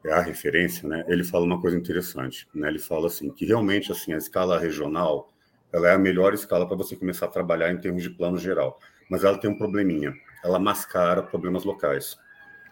[0.06, 1.06] é a referência, né?
[1.08, 2.70] Ele fala uma coisa interessante, né?
[2.70, 5.30] Ele fala assim que realmente assim a escala regional
[5.72, 8.80] ela é a melhor escala para você começar a trabalhar em termos de plano geral,
[9.10, 12.18] mas ela tem um probleminha, ela mascara problemas locais.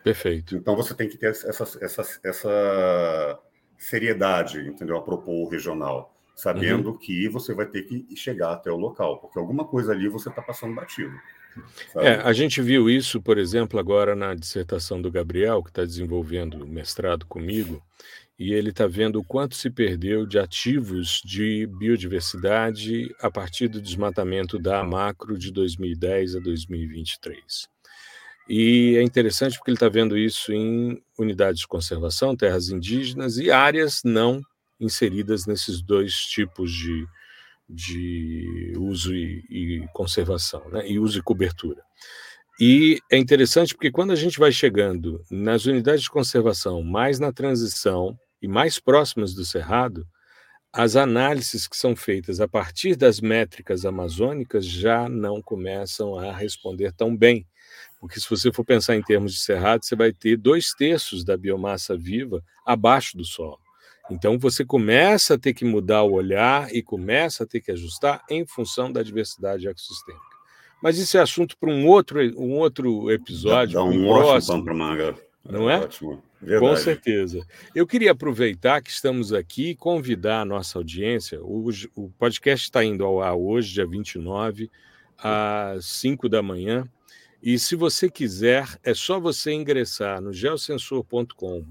[0.04, 0.56] Perfeito.
[0.56, 1.50] Então você tem que ter essa,
[1.82, 3.40] essa, essa
[3.78, 4.98] seriedade, entendeu?
[4.98, 6.98] A propor o regional, sabendo uhum.
[6.98, 10.42] que você vai ter que chegar até o local, porque alguma coisa ali você está
[10.42, 11.16] passando batido.
[11.96, 16.64] É, a gente viu isso, por exemplo, agora na dissertação do Gabriel, que está desenvolvendo
[16.64, 17.82] o mestrado comigo,
[18.40, 23.82] e ele está vendo o quanto se perdeu de ativos de biodiversidade a partir do
[23.82, 27.68] desmatamento da macro de 2010 a 2023.
[28.48, 33.50] E é interessante porque ele está vendo isso em unidades de conservação, terras indígenas e
[33.50, 34.42] áreas não
[34.80, 37.08] inseridas nesses dois tipos de,
[37.68, 40.88] de uso e, e conservação, né?
[40.88, 41.82] e uso e cobertura.
[42.60, 47.32] E é interessante porque quando a gente vai chegando nas unidades de conservação, mais na
[47.34, 50.08] transição e mais próximas do cerrado,
[50.72, 56.92] as análises que são feitas a partir das métricas amazônicas já não começam a responder
[56.92, 57.48] tão bem
[58.00, 61.36] porque se você for pensar em termos de cerrado, você vai ter dois terços da
[61.36, 63.60] biomassa viva abaixo do solo.
[64.10, 68.24] Então você começa a ter que mudar o olhar e começa a ter que ajustar
[68.30, 70.26] em função da diversidade ecossistêmica.
[70.82, 73.74] Mas isso é assunto para um outro, um outro episódio.
[73.74, 75.16] Dá um, próximo, para manga.
[75.44, 75.80] Não é?
[75.80, 76.24] Ótimo.
[76.42, 76.72] Verdade.
[76.72, 77.46] Com certeza.
[77.74, 81.42] Eu queria aproveitar que estamos aqui e convidar a nossa audiência.
[81.42, 84.70] O, o podcast está indo ao ar hoje, dia 29,
[85.18, 86.88] às 5 da manhã.
[87.42, 91.66] E se você quiser, é só você ingressar no geosensor.com.br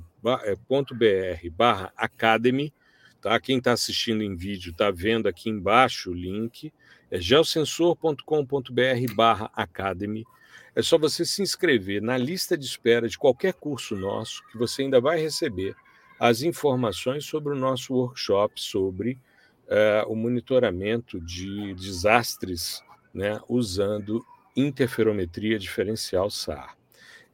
[1.13, 2.73] é, barra academy,
[3.21, 3.39] tá?
[3.41, 6.73] Quem está assistindo em vídeo está vendo aqui embaixo o link,
[7.11, 10.25] é geosensor.com.br barra academy.
[10.77, 14.83] É só você se inscrever na lista de espera de qualquer curso nosso, que você
[14.83, 15.75] ainda vai receber
[16.21, 19.19] as informações sobre o nosso workshop sobre
[19.67, 22.85] uh, o monitoramento de desastres
[23.15, 24.23] né, usando
[24.55, 26.77] interferometria diferencial SAR.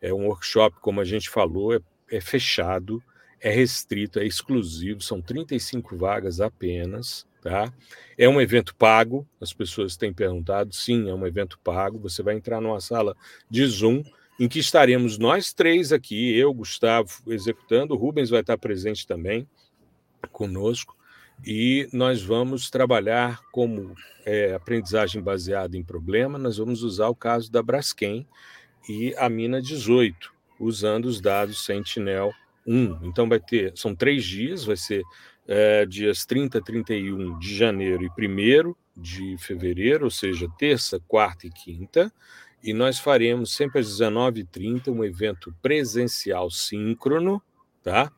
[0.00, 1.80] É um workshop, como a gente falou, é,
[2.12, 3.02] é fechado,
[3.40, 7.26] é restrito, é exclusivo, são 35 vagas apenas.
[7.42, 7.72] Tá?
[8.16, 11.98] É um evento pago, as pessoas têm perguntado, sim, é um evento pago.
[11.98, 13.16] Você vai entrar numa sala
[13.50, 14.04] de Zoom
[14.38, 19.46] em que estaremos nós três aqui, eu, Gustavo, executando, o Rubens vai estar presente também
[20.30, 20.96] conosco,
[21.44, 27.50] e nós vamos trabalhar como é, aprendizagem baseada em problema, nós vamos usar o caso
[27.50, 28.26] da Braskem
[28.88, 32.32] e a mina 18, usando os dados Sentinel
[32.66, 33.00] 1.
[33.02, 35.02] Então vai ter, são três dias, vai ser
[35.46, 41.50] é, dias 30, 31 de janeiro e 1 de fevereiro, ou seja, terça, quarta e
[41.50, 42.12] quinta,
[42.62, 47.42] e nós faremos sempre às 19h30 um evento presencial síncrono,
[47.82, 48.12] tá?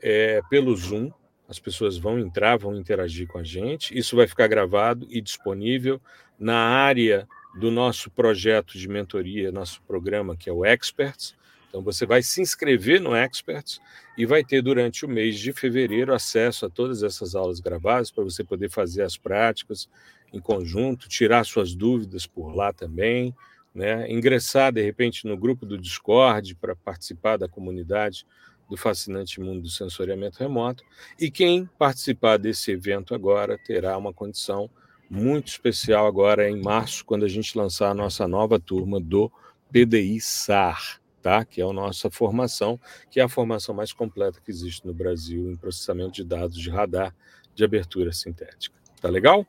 [0.00, 1.10] É, pelo Zoom,
[1.48, 3.96] as pessoas vão entrar, vão interagir com a gente.
[3.96, 6.00] Isso vai ficar gravado e disponível
[6.38, 7.26] na área
[7.58, 11.34] do nosso projeto de mentoria, nosso programa, que é o Experts.
[11.68, 13.80] Então, você vai se inscrever no Experts
[14.16, 18.24] e vai ter, durante o mês de fevereiro, acesso a todas essas aulas gravadas para
[18.24, 19.88] você poder fazer as práticas
[20.32, 23.34] em conjunto, tirar suas dúvidas por lá também,
[23.74, 24.10] né?
[24.10, 28.26] ingressar, de repente, no grupo do Discord para participar da comunidade
[28.68, 30.84] do fascinante mundo do sensoriamento remoto.
[31.18, 34.70] E quem participar desse evento agora terá uma condição
[35.08, 39.32] muito especial agora em março, quando a gente lançar a nossa nova turma do
[39.72, 41.44] PDI SAR, tá?
[41.44, 45.50] que é a nossa formação, que é a formação mais completa que existe no Brasil
[45.50, 47.14] em processamento de dados de radar
[47.54, 48.76] de abertura sintética.
[49.00, 49.46] Tá legal?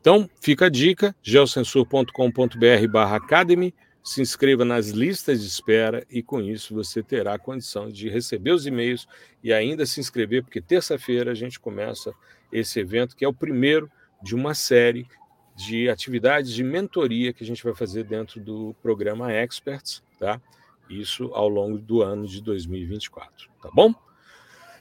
[0.00, 6.40] Então, fica a dica, geosensor.com.br barra academy, se inscreva nas listas de espera e com
[6.40, 9.06] isso você terá a condição de receber os e-mails
[9.44, 12.12] e ainda se inscrever, porque terça-feira a gente começa
[12.52, 13.88] esse evento, que é o primeiro
[14.20, 15.06] de uma série
[15.54, 20.40] de atividades de mentoria que a gente vai fazer dentro do programa Experts, tá?
[20.88, 23.94] Isso ao longo do ano de 2024, tá bom?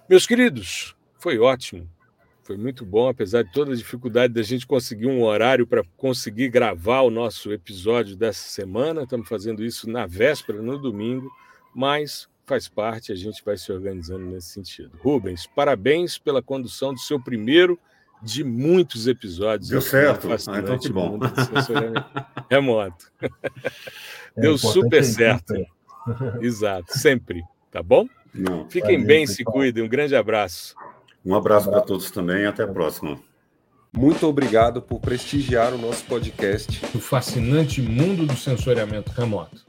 [0.09, 1.87] Meus queridos, foi ótimo
[2.51, 6.49] foi muito bom, apesar de toda a dificuldade da gente conseguir um horário para conseguir
[6.49, 9.03] gravar o nosso episódio dessa semana.
[9.03, 11.31] Estamos fazendo isso na véspera, no domingo,
[11.73, 14.97] mas faz parte, a gente vai se organizando nesse sentido.
[15.01, 17.79] Rubens, parabéns pela condução do seu primeiro
[18.21, 19.69] de muitos episódios.
[19.69, 21.19] Deu certo, ah, então que bom.
[22.51, 23.11] Remoto.
[24.35, 25.53] É Deu super certo.
[26.41, 27.43] Exato, sempre.
[27.71, 28.07] Tá bom?
[28.33, 29.83] Não, Fiquem bem, se cuidem.
[29.83, 30.75] Um grande abraço.
[31.25, 33.19] Um abraço para todos também e até a próxima.
[33.93, 36.81] Muito obrigado por prestigiar o nosso podcast.
[36.95, 39.59] O fascinante mundo do sensoriamento remoto.